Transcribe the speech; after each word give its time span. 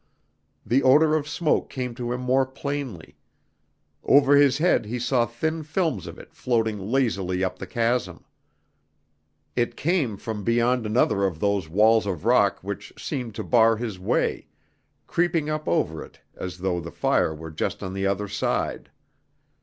The 0.65 0.81
odor 0.81 1.15
of 1.15 1.27
smoke 1.27 1.69
came 1.69 1.93
to 1.93 2.11
him 2.11 2.21
more 2.21 2.47
plainly; 2.47 3.17
over 4.03 4.35
his 4.35 4.57
head 4.57 4.85
he 4.87 4.97
saw 4.97 5.27
thin 5.27 5.61
films 5.61 6.07
of 6.07 6.17
it 6.17 6.33
floating 6.33 6.79
lazily 6.79 7.43
up 7.43 7.59
the 7.59 7.67
chasm. 7.67 8.25
It 9.55 9.77
came 9.77 10.17
from 10.17 10.43
beyond 10.43 10.87
another 10.87 11.23
of 11.23 11.39
those 11.39 11.69
walls 11.69 12.07
of 12.07 12.25
rock 12.25 12.57
which 12.63 12.91
seemed 12.97 13.35
to 13.35 13.43
bar 13.43 13.77
his 13.77 13.99
way, 13.99 14.47
creeping 15.05 15.51
up 15.51 15.67
over 15.67 16.03
it 16.03 16.19
as 16.33 16.57
though 16.57 16.79
the 16.79 16.89
fire 16.91 17.35
were 17.35 17.51
just 17.51 17.83
on 17.83 17.93
the 17.93 18.07
other 18.07 18.27
side. 18.27 18.89